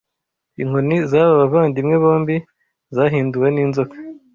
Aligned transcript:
Inkoni 0.61 0.97
z'aba 1.09 1.33
bavandimwe 1.41 1.95
bombi 2.03 2.35
zahinduwe 2.95 3.47
n'inzoka 3.51 3.95